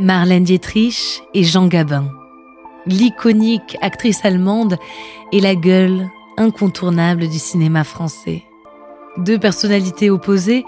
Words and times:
Marlène 0.00 0.44
Dietrich 0.44 1.22
et 1.34 1.42
Jean 1.42 1.66
Gabin. 1.66 2.04
L'iconique 2.86 3.76
actrice 3.80 4.24
allemande 4.24 4.78
et 5.32 5.40
la 5.40 5.56
gueule 5.56 6.08
incontournable 6.36 7.26
du 7.26 7.38
cinéma 7.40 7.82
français. 7.82 8.44
Deux 9.16 9.40
personnalités 9.40 10.08
opposées 10.08 10.64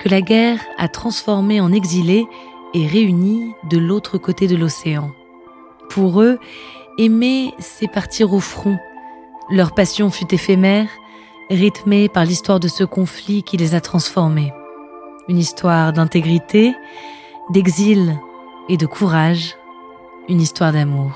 que 0.00 0.08
la 0.08 0.22
guerre 0.22 0.60
a 0.78 0.88
transformées 0.88 1.60
en 1.60 1.72
exilés 1.72 2.26
et 2.72 2.86
réunies 2.86 3.52
de 3.68 3.76
l'autre 3.76 4.16
côté 4.16 4.46
de 4.46 4.56
l'océan. 4.56 5.10
Pour 5.90 6.22
eux, 6.22 6.38
aimer, 6.96 7.52
c'est 7.58 7.90
partir 7.92 8.32
au 8.32 8.40
front. 8.40 8.78
Leur 9.50 9.74
passion 9.74 10.10
fut 10.10 10.34
éphémère, 10.34 10.88
rythmée 11.50 12.08
par 12.08 12.24
l'histoire 12.24 12.60
de 12.60 12.68
ce 12.68 12.84
conflit 12.84 13.42
qui 13.42 13.58
les 13.58 13.74
a 13.74 13.82
transformés. 13.82 14.54
Une 15.28 15.38
histoire 15.38 15.92
d'intégrité, 15.92 16.74
d'exil 17.50 18.18
et 18.70 18.76
de 18.76 18.86
courage, 18.86 19.56
une 20.28 20.40
histoire 20.40 20.72
d'amour. 20.72 21.10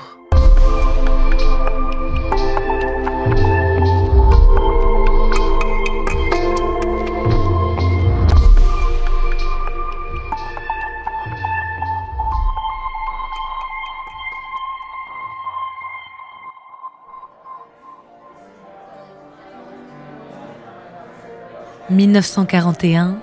1941, 21.89 23.19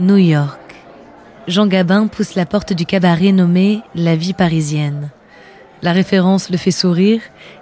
New 0.00 0.16
York. 0.16 0.65
Jean 1.46 1.66
Gabin 1.66 2.08
pousse 2.08 2.34
la 2.34 2.46
porte 2.46 2.72
du 2.72 2.86
cabaret 2.86 3.32
nommé 3.32 3.82
La 3.94 4.16
vie 4.16 4.32
parisienne. 4.32 5.10
La 5.82 5.92
référence 5.92 6.50
le 6.50 6.56
fait 6.56 6.70
sourire, 6.70 7.20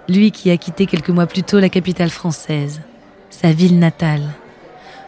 lui 0.09 0.31
qui 0.31 0.49
a 0.49 0.57
quitté 0.57 0.85
quelques 0.85 1.09
mois 1.09 1.27
plus 1.27 1.43
tôt 1.43 1.59
la 1.59 1.69
capitale 1.69 2.09
française, 2.09 2.81
sa 3.29 3.51
ville 3.51 3.77
natale. 3.77 4.23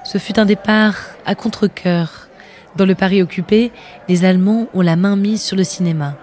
Ce 0.04 0.18
fut 0.18 0.40
un 0.40 0.46
départ 0.46 0.96
à 1.26 1.34
contre-coeur. 1.34 2.28
Dans 2.76 2.86
le 2.86 2.96
Paris 2.96 3.22
occupé, 3.22 3.72
les 4.08 4.26
Allemands 4.26 4.68
ont 4.74 4.82
la 4.82 4.96
main 4.96 5.16
mise 5.16 5.42
sur 5.42 5.56
le 5.56 5.64
cinéma. 5.64 6.16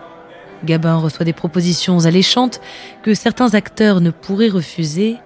Gabin 0.64 0.96
reçoit 0.96 1.26
des 1.26 1.32
propositions 1.32 2.06
alléchantes 2.06 2.60
que 3.02 3.14
certains 3.14 3.54
acteurs 3.54 4.00
ne 4.00 4.10
pourraient 4.10 4.48
refuser, 4.48 5.16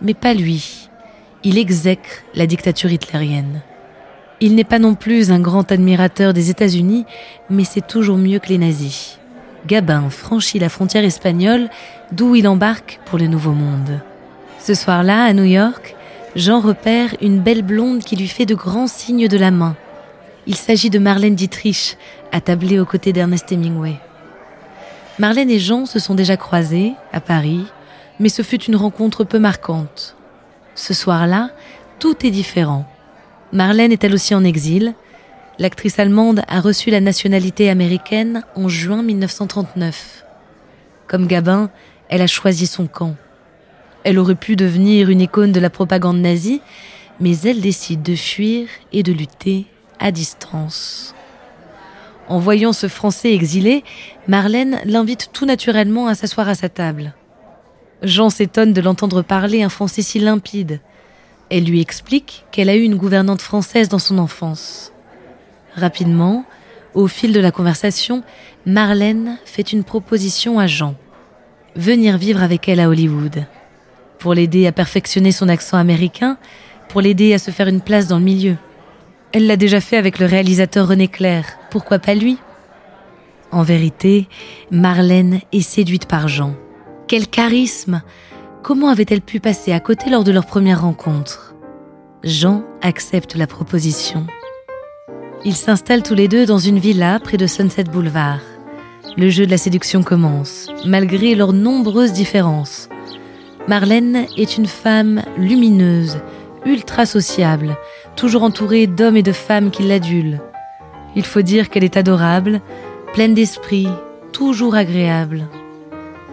mais 0.00 0.14
pas 0.14 0.34
lui 0.34 0.88
il 1.44 1.58
exècre 1.58 2.24
la 2.34 2.46
dictature 2.46 2.90
hitlérienne. 2.90 3.62
Il 4.40 4.54
n'est 4.54 4.64
pas 4.64 4.78
non 4.78 4.94
plus 4.94 5.32
un 5.32 5.40
grand 5.40 5.70
admirateur 5.72 6.32
des 6.32 6.50
États-Unis, 6.50 7.06
mais 7.50 7.64
c'est 7.64 7.86
toujours 7.86 8.18
mieux 8.18 8.38
que 8.38 8.48
les 8.48 8.58
nazis. 8.58 9.18
Gabin 9.66 10.08
franchit 10.10 10.60
la 10.60 10.68
frontière 10.68 11.04
espagnole, 11.04 11.68
d'où 12.12 12.36
il 12.36 12.46
embarque 12.46 13.00
pour 13.06 13.18
le 13.18 13.26
Nouveau 13.26 13.52
Monde. 13.52 14.00
Ce 14.60 14.74
soir-là, 14.74 15.24
à 15.24 15.32
New 15.32 15.44
York, 15.44 15.96
Jean 16.36 16.60
repère 16.60 17.16
une 17.20 17.40
belle 17.40 17.62
blonde 17.62 18.00
qui 18.00 18.14
lui 18.14 18.28
fait 18.28 18.46
de 18.46 18.54
grands 18.54 18.86
signes 18.86 19.26
de 19.26 19.36
la 19.36 19.50
main. 19.50 19.74
Il 20.46 20.54
s'agit 20.54 20.90
de 20.90 21.00
Marlène 21.00 21.34
Dietrich, 21.34 21.96
attablée 22.30 22.78
aux 22.78 22.86
côtés 22.86 23.12
d'Ernest 23.12 23.50
Hemingway. 23.50 23.96
Marlène 25.18 25.50
et 25.50 25.58
Jean 25.58 25.84
se 25.84 25.98
sont 25.98 26.14
déjà 26.14 26.36
croisés, 26.36 26.92
à 27.12 27.20
Paris, 27.20 27.64
mais 28.20 28.28
ce 28.28 28.42
fut 28.42 28.62
une 28.62 28.76
rencontre 28.76 29.24
peu 29.24 29.40
marquante. 29.40 30.14
Ce 30.76 30.94
soir-là, 30.94 31.50
tout 31.98 32.24
est 32.24 32.30
différent. 32.30 32.86
Marlène 33.52 33.92
est 33.92 34.04
elle 34.04 34.14
aussi 34.14 34.34
en 34.34 34.44
exil. 34.44 34.94
L'actrice 35.58 35.98
allemande 35.98 36.42
a 36.48 36.60
reçu 36.60 36.90
la 36.90 37.00
nationalité 37.00 37.70
américaine 37.70 38.42
en 38.54 38.68
juin 38.68 39.02
1939. 39.02 40.24
Comme 41.06 41.26
Gabin, 41.26 41.70
elle 42.08 42.22
a 42.22 42.26
choisi 42.26 42.66
son 42.66 42.86
camp. 42.86 43.16
Elle 44.04 44.18
aurait 44.18 44.34
pu 44.34 44.54
devenir 44.54 45.08
une 45.08 45.20
icône 45.20 45.52
de 45.52 45.60
la 45.60 45.70
propagande 45.70 46.18
nazie, 46.18 46.60
mais 47.20 47.38
elle 47.40 47.60
décide 47.60 48.02
de 48.02 48.14
fuir 48.14 48.68
et 48.92 49.02
de 49.02 49.12
lutter 49.12 49.66
à 49.98 50.12
distance. 50.12 51.14
En 52.28 52.38
voyant 52.38 52.74
ce 52.74 52.88
Français 52.88 53.32
exilé, 53.32 53.82
Marlène 54.28 54.80
l'invite 54.84 55.30
tout 55.32 55.46
naturellement 55.46 56.06
à 56.06 56.14
s'asseoir 56.14 56.48
à 56.48 56.54
sa 56.54 56.68
table. 56.68 57.14
Jean 58.02 58.30
s'étonne 58.30 58.72
de 58.72 58.80
l'entendre 58.80 59.22
parler 59.22 59.62
un 59.62 59.70
français 59.70 60.02
si 60.02 60.18
limpide. 60.20 60.80
Elle 61.50 61.64
lui 61.64 61.80
explique 61.80 62.44
qu'elle 62.52 62.68
a 62.68 62.76
eu 62.76 62.82
une 62.82 62.96
gouvernante 62.96 63.40
française 63.40 63.88
dans 63.88 63.98
son 63.98 64.18
enfance. 64.18 64.92
Rapidement, 65.74 66.44
au 66.94 67.06
fil 67.06 67.32
de 67.32 67.40
la 67.40 67.50
conversation, 67.50 68.22
Marlène 68.66 69.38
fait 69.44 69.72
une 69.72 69.84
proposition 69.84 70.58
à 70.58 70.66
Jean. 70.66 70.94
Venir 71.74 72.18
vivre 72.18 72.42
avec 72.42 72.68
elle 72.68 72.80
à 72.80 72.88
Hollywood. 72.88 73.46
Pour 74.18 74.34
l'aider 74.34 74.66
à 74.66 74.72
perfectionner 74.72 75.32
son 75.32 75.48
accent 75.48 75.76
américain, 75.78 76.36
pour 76.88 77.00
l'aider 77.00 77.32
à 77.32 77.38
se 77.38 77.50
faire 77.50 77.68
une 77.68 77.80
place 77.80 78.08
dans 78.08 78.18
le 78.18 78.24
milieu. 78.24 78.56
Elle 79.32 79.46
l'a 79.46 79.56
déjà 79.56 79.80
fait 79.80 79.96
avec 79.96 80.18
le 80.18 80.26
réalisateur 80.26 80.88
René 80.88 81.08
Clair, 81.08 81.44
pourquoi 81.70 81.98
pas 81.98 82.14
lui? 82.14 82.38
En 83.52 83.62
vérité, 83.62 84.28
Marlène 84.70 85.40
est 85.52 85.60
séduite 85.60 86.06
par 86.06 86.28
Jean. 86.28 86.54
Quel 87.06 87.28
charisme 87.28 88.02
Comment 88.62 88.88
avait-elle 88.88 89.20
pu 89.20 89.40
passer 89.40 89.72
à 89.72 89.80
côté 89.80 90.10
lors 90.10 90.24
de 90.24 90.32
leur 90.32 90.44
première 90.44 90.82
rencontre? 90.82 91.54
Jean 92.24 92.64
accepte 92.82 93.36
la 93.36 93.46
proposition. 93.46 94.26
Ils 95.44 95.54
s'installent 95.54 96.02
tous 96.02 96.14
les 96.14 96.26
deux 96.26 96.44
dans 96.44 96.58
une 96.58 96.80
villa 96.80 97.20
près 97.20 97.36
de 97.36 97.46
Sunset 97.46 97.84
Boulevard. 97.84 98.40
Le 99.16 99.30
jeu 99.30 99.46
de 99.46 99.50
la 99.50 99.58
séduction 99.58 100.02
commence, 100.02 100.68
malgré 100.84 101.36
leurs 101.36 101.52
nombreuses 101.52 102.12
différences. 102.12 102.88
Marlène 103.68 104.26
est 104.36 104.56
une 104.56 104.66
femme 104.66 105.22
lumineuse, 105.36 106.18
ultra 106.66 107.06
sociable, 107.06 107.76
toujours 108.16 108.42
entourée 108.42 108.88
d'hommes 108.88 109.16
et 109.16 109.22
de 109.22 109.32
femmes 109.32 109.70
qui 109.70 109.84
l'adulent. 109.84 110.40
Il 111.14 111.24
faut 111.24 111.42
dire 111.42 111.70
qu'elle 111.70 111.84
est 111.84 111.96
adorable, 111.96 112.60
pleine 113.14 113.34
d'esprit, 113.34 113.88
toujours 114.32 114.74
agréable. 114.74 115.46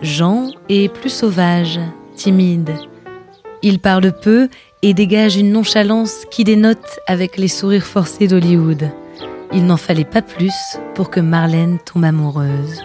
Jean 0.02 0.50
est 0.70 0.92
plus 0.92 1.12
sauvage, 1.12 1.80
timide. 2.16 2.74
Il 3.62 3.80
parle 3.80 4.12
peu 4.12 4.50
et 4.82 4.94
dégage 4.94 5.38
une 5.38 5.52
nonchalance 5.52 6.26
qui 6.32 6.44
dénote 6.44 7.00
avec 7.08 7.38
les 7.38 7.48
sourires 7.48 7.86
forcés 7.86 8.28
d'Hollywood. 8.28 8.92
Il 9.54 9.66
n'en 9.66 9.78
fallait 9.78 10.06
pas 10.06 10.22
plus 10.22 10.54
pour 10.94 11.10
que 11.10 11.20
Marlène 11.20 11.80
tombe 11.86 12.04
amoureuse. 12.04 12.84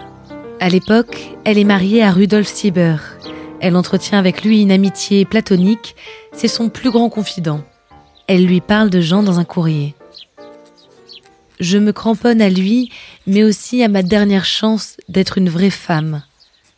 À 0.59 0.69
l'époque, 0.69 1.35
elle 1.43 1.57
est 1.57 1.63
mariée 1.63 2.03
à 2.03 2.11
Rudolf 2.11 2.47
Sieber. 2.47 2.97
Elle 3.59 3.75
entretient 3.75 4.19
avec 4.19 4.43
lui 4.43 4.61
une 4.61 4.71
amitié 4.71 5.25
platonique, 5.25 5.95
c'est 6.33 6.47
son 6.47 6.69
plus 6.69 6.91
grand 6.91 7.09
confident. 7.09 7.61
Elle 8.27 8.45
lui 8.45 8.61
parle 8.61 8.89
de 8.89 9.01
Jean 9.01 9.23
dans 9.23 9.39
un 9.39 9.43
courrier. 9.43 9.95
Je 11.59 11.77
me 11.77 11.91
cramponne 11.91 12.41
à 12.41 12.49
lui, 12.49 12.91
mais 13.27 13.43
aussi 13.43 13.83
à 13.83 13.87
ma 13.87 14.01
dernière 14.01 14.45
chance 14.45 14.97
d'être 15.09 15.37
une 15.37 15.49
vraie 15.49 15.69
femme. 15.69 16.23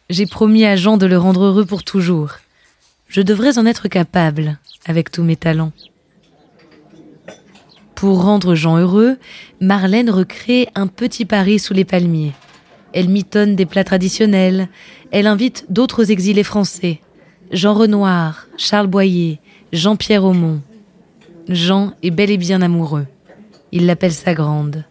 J'ai 0.09 0.25
promis 0.25 0.66
à 0.66 0.75
Jean 0.75 0.97
de 0.97 1.06
le 1.06 1.18
rendre 1.18 1.46
heureux 1.46 1.66
pour 1.66 1.84
toujours. 1.84 2.31
Je 3.13 3.22
devrais 3.22 3.59
en 3.59 3.68
être 3.68 3.88
capable, 3.90 4.57
avec 4.88 5.12
tous 5.12 5.22
mes 5.22 5.35
talents. 5.35 5.72
Pour 7.94 8.24
rendre 8.24 8.56
Jean 8.56 8.79
heureux, 8.79 9.18
Marlène 9.62 10.09
recrée 10.09 10.68
un 10.74 10.88
petit 10.88 11.25
Paris 11.25 11.59
sous 11.59 11.75
les 11.75 11.85
palmiers. 11.85 12.31
Elle 12.91 13.09
mitonne 13.09 13.56
des 13.56 13.68
plats 13.68 13.84
traditionnels, 13.84 14.68
elle 15.12 15.28
invite 15.28 15.68
d'autres 15.69 16.09
exilés 16.09 16.44
français. 16.44 17.02
Jean 17.52 17.75
Renoir, 17.75 18.47
Charles 18.57 18.88
Boyer, 18.88 19.40
Jean-Pierre 19.72 20.23
Aumont. 20.23 20.61
Jean 21.47 21.93
est 22.02 22.09
bel 22.09 22.32
et 22.32 22.38
bien 22.38 22.64
amoureux. 22.64 23.05
Il 23.72 23.85
l'appelle 23.85 24.11
sa 24.11 24.34
grande. 24.34 24.85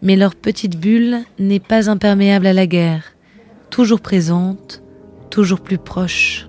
Mais 0.00 0.14
leur 0.14 0.36
petite 0.36 0.78
bulle 0.78 1.24
n'est 1.40 1.58
pas 1.58 1.90
imperméable 1.90 2.46
à 2.46 2.52
la 2.52 2.68
guerre 2.68 3.12
toujours 3.72 4.00
présente, 4.00 4.82
toujours 5.30 5.60
plus 5.60 5.78
proche. 5.78 6.46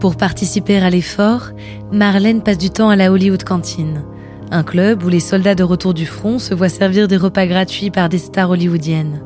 Pour 0.00 0.16
participer 0.16 0.78
à 0.78 0.88
l'effort, 0.88 1.50
Marlène 1.92 2.42
passe 2.42 2.56
du 2.56 2.70
temps 2.70 2.88
à 2.88 2.96
la 2.96 3.12
Hollywood 3.12 3.44
Cantine, 3.44 4.02
un 4.50 4.62
club 4.62 5.04
où 5.04 5.10
les 5.10 5.20
soldats 5.20 5.54
de 5.54 5.62
retour 5.62 5.92
du 5.92 6.06
front 6.06 6.38
se 6.38 6.54
voient 6.54 6.70
servir 6.70 7.06
des 7.06 7.18
repas 7.18 7.46
gratuits 7.46 7.90
par 7.90 8.08
des 8.08 8.16
stars 8.16 8.48
hollywoodiennes. 8.48 9.22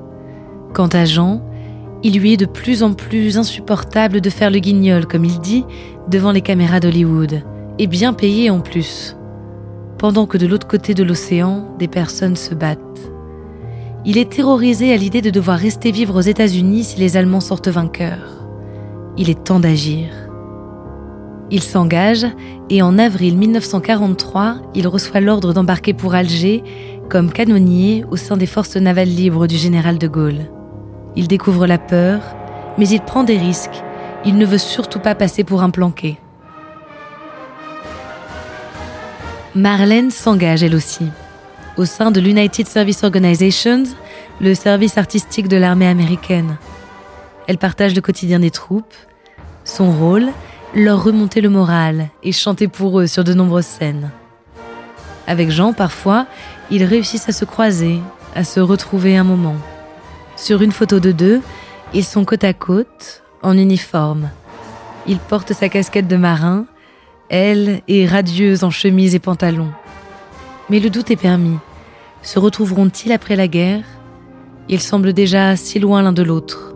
Quant 0.72 0.88
à 0.88 1.04
Jean, 1.04 1.40
il 2.02 2.18
lui 2.18 2.32
est 2.32 2.36
de 2.36 2.44
plus 2.44 2.82
en 2.82 2.92
plus 2.92 3.38
insupportable 3.38 4.20
de 4.20 4.30
faire 4.30 4.50
le 4.50 4.58
guignol, 4.58 5.06
comme 5.06 5.24
il 5.24 5.38
dit, 5.38 5.64
devant 6.08 6.32
les 6.32 6.40
caméras 6.42 6.80
d'Hollywood, 6.80 7.44
et 7.78 7.86
bien 7.86 8.12
payé 8.12 8.50
en 8.50 8.58
plus. 8.58 9.16
Pendant 9.96 10.26
que 10.26 10.38
de 10.38 10.46
l'autre 10.48 10.66
côté 10.66 10.92
de 10.92 11.04
l'océan, 11.04 11.68
des 11.78 11.88
personnes 11.88 12.36
se 12.36 12.52
battent. 12.52 13.12
Il 14.04 14.18
est 14.18 14.32
terrorisé 14.32 14.92
à 14.92 14.96
l'idée 14.96 15.22
de 15.22 15.30
devoir 15.30 15.56
rester 15.56 15.92
vivre 15.92 16.16
aux 16.16 16.20
États-Unis 16.20 16.82
si 16.82 16.98
les 16.98 17.16
Allemands 17.16 17.38
sortent 17.38 17.68
vainqueurs. 17.68 18.44
Il 19.16 19.30
est 19.30 19.44
temps 19.44 19.60
d'agir. 19.60 20.23
Il 21.54 21.62
s'engage 21.62 22.26
et 22.68 22.82
en 22.82 22.98
avril 22.98 23.36
1943, 23.38 24.56
il 24.74 24.88
reçoit 24.88 25.20
l'ordre 25.20 25.52
d'embarquer 25.52 25.94
pour 25.94 26.16
Alger 26.16 26.64
comme 27.08 27.30
canonnier 27.30 28.04
au 28.10 28.16
sein 28.16 28.36
des 28.36 28.46
forces 28.46 28.74
navales 28.74 29.06
libres 29.06 29.46
du 29.46 29.56
général 29.56 29.98
de 29.98 30.08
Gaulle. 30.08 30.50
Il 31.14 31.28
découvre 31.28 31.68
la 31.68 31.78
peur, 31.78 32.22
mais 32.76 32.88
il 32.88 33.00
prend 33.02 33.22
des 33.22 33.38
risques. 33.38 33.84
Il 34.24 34.36
ne 34.36 34.44
veut 34.44 34.58
surtout 34.58 34.98
pas 34.98 35.14
passer 35.14 35.44
pour 35.44 35.62
un 35.62 35.70
planqué. 35.70 36.18
Marlène 39.54 40.10
s'engage 40.10 40.64
elle 40.64 40.74
aussi. 40.74 41.06
Au 41.76 41.84
sein 41.84 42.10
de 42.10 42.18
l'United 42.18 42.66
Service 42.66 43.04
Organizations, 43.04 43.84
le 44.40 44.54
service 44.54 44.98
artistique 44.98 45.46
de 45.46 45.56
l'armée 45.56 45.86
américaine. 45.86 46.56
Elle 47.46 47.58
partage 47.58 47.94
le 47.94 48.00
quotidien 48.00 48.40
des 48.40 48.50
troupes. 48.50 48.96
Son 49.64 49.92
rôle, 49.92 50.30
leur 50.74 51.04
remonter 51.04 51.40
le 51.40 51.50
moral 51.50 52.08
et 52.22 52.32
chanter 52.32 52.66
pour 52.66 52.98
eux 53.00 53.06
sur 53.06 53.22
de 53.22 53.32
nombreuses 53.32 53.64
scènes. 53.64 54.10
Avec 55.26 55.50
Jean, 55.50 55.72
parfois, 55.72 56.26
ils 56.70 56.84
réussissent 56.84 57.28
à 57.28 57.32
se 57.32 57.44
croiser, 57.44 58.00
à 58.34 58.42
se 58.42 58.60
retrouver 58.60 59.16
un 59.16 59.24
moment. 59.24 59.56
Sur 60.36 60.62
une 60.62 60.72
photo 60.72 60.98
de 60.98 61.12
deux, 61.12 61.40
ils 61.92 62.04
sont 62.04 62.24
côte 62.24 62.44
à 62.44 62.52
côte, 62.52 63.22
en 63.42 63.56
uniforme. 63.56 64.30
Il 65.06 65.18
porte 65.18 65.52
sa 65.52 65.68
casquette 65.68 66.08
de 66.08 66.16
marin, 66.16 66.66
elle 67.28 67.82
est 67.88 68.06
radieuse 68.06 68.64
en 68.64 68.70
chemise 68.70 69.14
et 69.14 69.20
pantalon. 69.20 69.70
Mais 70.70 70.80
le 70.80 70.90
doute 70.90 71.10
est 71.10 71.16
permis. 71.16 71.58
Se 72.22 72.38
retrouveront-ils 72.38 73.12
après 73.12 73.36
la 73.36 73.48
guerre? 73.48 73.84
Ils 74.68 74.80
semblent 74.80 75.12
déjà 75.12 75.56
si 75.56 75.78
loin 75.78 76.02
l'un 76.02 76.12
de 76.12 76.22
l'autre. 76.22 76.73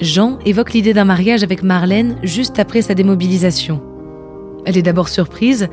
Jean 0.00 0.38
évoque 0.44 0.74
l'idée 0.74 0.92
d'un 0.92 1.04
mariage 1.04 1.42
avec 1.42 1.62
Marlène 1.62 2.18
juste 2.22 2.58
après 2.58 2.82
sa 2.82 2.94
démobilisation. 2.94 3.82
Elle 4.66 4.76
est 4.76 4.82
d'abord 4.82 5.08
surprise, 5.08 5.68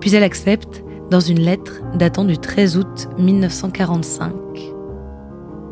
puis 0.00 0.14
elle 0.14 0.24
accepte 0.24 0.82
dans 1.10 1.20
une 1.20 1.38
lettre 1.38 1.80
datant 1.94 2.24
du 2.24 2.38
13 2.38 2.76
août 2.76 3.08
1945. 3.18 4.32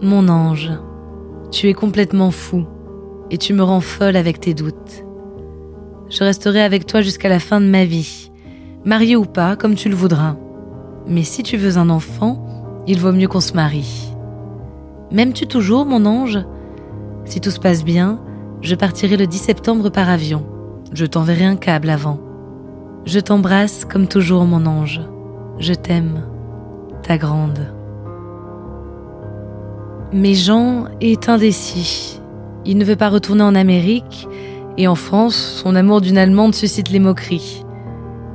Mon 0.03 0.29
ange, 0.29 0.71
tu 1.51 1.69
es 1.69 1.75
complètement 1.75 2.31
fou 2.31 2.65
et 3.31 3.39
tu 3.39 3.55
me 3.55 3.63
rends 3.63 3.81
folle 3.81 4.17
avec 4.17 4.39
tes 4.39 4.55
doutes. 4.55 5.05
Je 6.09 6.23
resterai 6.23 6.63
avec 6.63 6.87
toi 6.87 7.01
jusqu'à 7.01 7.29
la 7.29 7.41
fin 7.41 7.61
de 7.61 7.67
ma 7.67 7.85
vie, 7.85 8.31
marié 8.85 9.17
ou 9.17 9.25
pas, 9.25 9.57
comme 9.57 9.75
tu 9.75 9.89
le 9.89 9.97
voudras. 9.97 10.37
Mais 11.09 11.25
si 11.25 11.43
tu 11.43 11.57
veux 11.57 11.77
un 11.77 11.91
enfant, 11.91 12.85
il 12.87 13.01
vaut 13.01 13.13
mieux 13.13 13.27
qu'on 13.27 13.41
se 13.41 13.55
marie. 13.55 14.13
M'aimes-tu 15.11 15.49
toujours, 15.49 15.87
mon 15.87 16.07
ange? 16.07 16.39
Si 17.27 17.41
tout 17.41 17.51
se 17.51 17.61
passe 17.61 17.85
bien, 17.85 18.19
je 18.63 18.75
partirai 18.75 19.17
le 19.17 19.27
10 19.27 19.39
septembre 19.39 19.91
par 19.91 20.09
avion. 20.09 20.45
Je 20.93 21.05
t'enverrai 21.05 21.45
un 21.45 21.57
câble 21.57 21.91
avant. 21.91 22.19
Je 23.05 23.21
t'embrasse 23.21 23.85
comme 23.85 24.09
toujours, 24.09 24.45
mon 24.45 24.65
ange. 24.67 25.01
Je 25.59 25.75
t'aime, 25.75 26.23
ta 27.03 27.19
grande. 27.19 27.69
Mais 30.13 30.35
Jean 30.35 30.87
est 31.01 31.29
indécis. 31.29 32.21
Il 32.65 32.79
ne 32.79 32.85
veut 32.85 32.97
pas 32.97 33.11
retourner 33.11 33.43
en 33.43 33.55
Amérique, 33.55 34.27
et 34.79 34.89
en 34.89 34.95
France, 34.95 35.37
son 35.37 35.75
amour 35.75 36.01
d'une 36.01 36.19
Allemande 36.19 36.55
suscite 36.55 36.91
les 36.91 36.99
moqueries. 36.99 37.65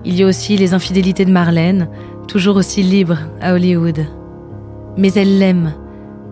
Il 0.03 0.15
y 0.15 0.23
a 0.23 0.27
aussi 0.27 0.57
les 0.57 0.73
infidélités 0.73 1.25
de 1.25 1.31
Marlène, 1.31 1.88
toujours 2.27 2.55
aussi 2.55 2.81
libre 2.81 3.17
à 3.41 3.53
Hollywood. 3.53 4.05
Mais 4.97 5.13
elle 5.13 5.38
l'aime. 5.38 5.73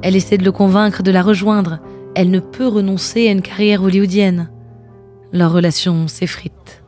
Elle 0.01 0.15
essaie 0.15 0.38
de 0.38 0.45
le 0.45 0.51
convaincre 0.51 1.03
de 1.03 1.11
la 1.11 1.21
rejoindre. 1.21 1.79
Elle 2.19 2.31
ne 2.31 2.42
peut 2.42 2.68
renoncer 2.68 3.30
à 3.30 3.31
une 3.31 3.42
carrière 3.42 3.81
hollywoodienne. 3.81 4.50
Leur 5.31 5.54
relation 5.54 6.10
s'effrite. 6.10 6.83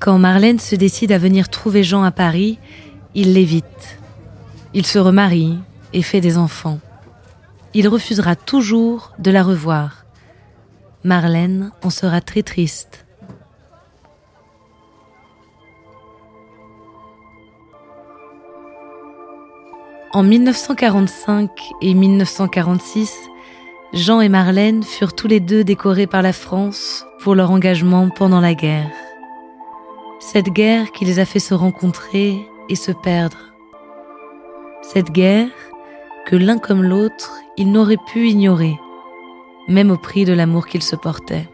Quand 0.00 0.18
Marlène 0.18 0.58
se 0.58 0.76
décide 0.76 1.12
à 1.12 1.16
venir 1.16 1.48
trouver 1.48 1.82
Jean 1.82 2.02
à 2.02 2.10
Paris, 2.10 2.58
il 3.14 3.32
l'évite. 3.32 3.98
Il 4.74 4.84
se 4.84 4.98
remarie 4.98 5.56
et 5.94 6.02
fait 6.02 6.20
des 6.20 6.36
enfants. 6.36 6.78
Il 7.72 7.88
refusera 7.88 8.36
toujours 8.36 9.14
de 9.18 9.30
la 9.30 9.42
revoir. 9.42 10.04
Marlène 11.02 11.72
en 11.82 11.88
sera 11.88 12.20
très 12.20 12.42
triste. 12.42 13.05
En 20.16 20.22
1945 20.22 21.50
et 21.82 21.92
1946, 21.92 23.28
Jean 23.92 24.22
et 24.22 24.30
Marlène 24.30 24.82
furent 24.82 25.14
tous 25.14 25.28
les 25.28 25.40
deux 25.40 25.62
décorés 25.62 26.06
par 26.06 26.22
la 26.22 26.32
France 26.32 27.04
pour 27.20 27.34
leur 27.34 27.50
engagement 27.50 28.08
pendant 28.08 28.40
la 28.40 28.54
guerre. 28.54 28.90
Cette 30.18 30.48
guerre 30.48 30.90
qui 30.92 31.04
les 31.04 31.18
a 31.18 31.26
fait 31.26 31.38
se 31.38 31.52
rencontrer 31.52 32.48
et 32.70 32.76
se 32.76 32.92
perdre. 32.92 33.36
Cette 34.80 35.10
guerre 35.10 35.50
que 36.24 36.36
l'un 36.36 36.56
comme 36.56 36.82
l'autre, 36.82 37.38
ils 37.58 37.70
n'auraient 37.70 37.98
pu 38.10 38.30
ignorer, 38.30 38.78
même 39.68 39.90
au 39.90 39.98
prix 39.98 40.24
de 40.24 40.32
l'amour 40.32 40.66
qu'ils 40.66 40.82
se 40.82 40.96
portaient. 40.96 41.46